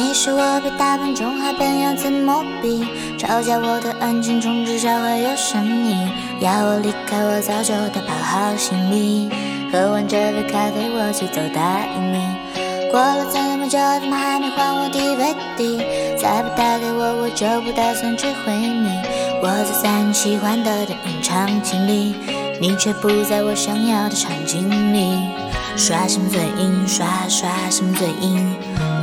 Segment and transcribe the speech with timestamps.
[0.00, 2.82] 你是我比大笨钟还笨，要怎么比？
[3.18, 6.10] 吵架我的安静中至少还有声音。
[6.40, 9.28] 要我离开，我早就打包好行李。
[9.70, 12.90] 喝完这杯咖啡，我就走，答应你。
[12.90, 16.16] 过了这么久，怎么还没还我 DVD？
[16.16, 19.02] 再不打给我，我就不打算追回你。
[19.42, 22.14] 我走在你喜欢的电影场景里，
[22.58, 25.28] 你却不在我想要的场景里。
[25.76, 28.56] 耍什么嘴硬，耍耍什么嘴硬？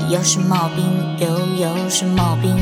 [0.10, 0.86] 有什么毛病？
[1.20, 2.56] 又有什么毛病？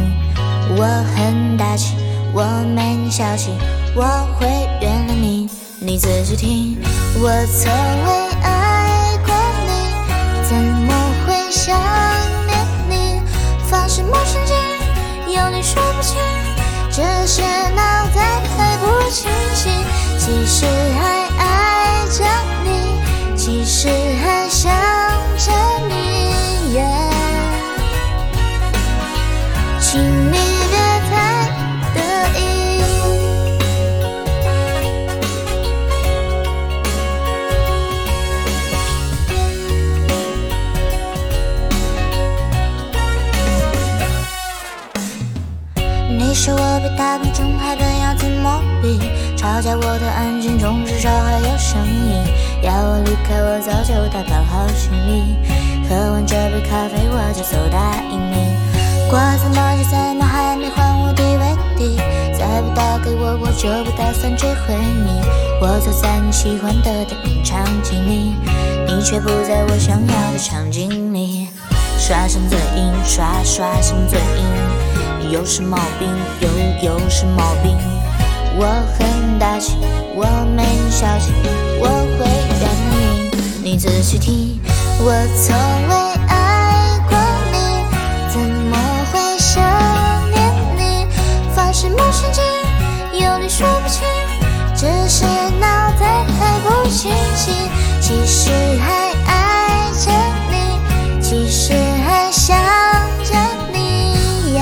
[0.77, 0.83] 我
[1.15, 1.95] 很大气，
[2.33, 2.43] 我
[2.75, 3.51] 没你小气，
[3.95, 4.03] 我
[4.35, 4.47] 会
[4.81, 5.47] 原谅你。
[5.79, 6.77] 你仔细听，
[7.19, 7.71] 我从
[8.05, 9.35] 未爱过
[9.67, 9.69] 你，
[10.43, 10.93] 怎么
[11.27, 11.77] 会想
[12.47, 13.21] 念你？
[13.69, 15.35] 发什么神经？
[15.35, 16.17] 有你说不清，
[16.89, 19.71] 这些脑袋还不清醒。
[20.17, 20.65] 其实
[20.99, 21.24] 还
[29.95, 30.35] 请你
[30.69, 30.75] 别
[31.07, 31.15] 太
[31.95, 31.99] 得
[32.35, 32.43] 意。
[46.09, 48.99] 你说我比大笨钟还笨，要怎么比？
[49.37, 52.21] 吵架我的安静中至少还有声音。
[52.61, 55.37] 要我离开，我早就打包好行李。
[55.87, 58.53] 喝完这杯咖啡，我就走，答应你。
[59.07, 59.47] 过这
[63.65, 65.19] 就不打算追回你。
[65.59, 68.35] 我走在你喜欢的电影场景里，
[68.85, 71.47] 你却不在我想要的场景里。
[71.97, 75.31] 耍什么嘴硬，耍耍什么嘴硬？
[75.31, 76.07] 有什么毛病？
[76.41, 77.75] 又有什么毛病？
[78.55, 78.67] 我
[78.99, 79.77] 很大气，
[80.13, 81.33] 我没你小气，
[81.79, 81.87] 我
[82.19, 82.27] 会
[82.61, 83.33] 原谅
[83.63, 83.71] 你。
[83.71, 84.59] 你仔细听，
[84.99, 85.11] 我
[85.41, 85.55] 从
[85.89, 85.95] 未
[86.27, 86.44] 爱
[98.07, 98.85] 其实还
[99.25, 100.11] 爱着
[100.51, 100.53] 你，
[101.19, 102.55] 其实还想
[103.23, 103.33] 着
[103.73, 104.53] 你。
[104.53, 104.61] 耶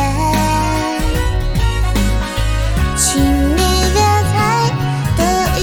[2.95, 3.57] 请你
[3.91, 3.99] 别
[4.31, 4.71] 太
[5.17, 5.21] 得
[5.59, 5.61] 意。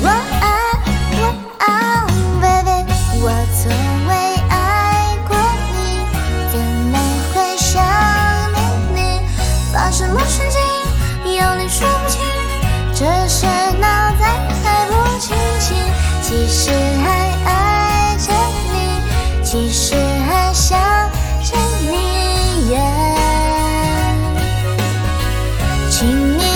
[0.00, 0.06] 我
[0.40, 0.46] 爱
[1.10, 1.20] 我
[1.58, 1.66] 爱
[2.40, 2.70] ，baby，
[3.20, 3.26] 我
[3.60, 3.62] 从
[4.06, 4.12] 未
[12.94, 13.44] 只是
[13.80, 15.76] 脑袋还不清醒
[16.22, 16.70] 其实
[17.02, 18.32] 还爱着
[18.72, 20.78] 你其实还想
[21.42, 21.56] 着
[21.90, 24.14] 你 yeah
[25.90, 26.53] 请你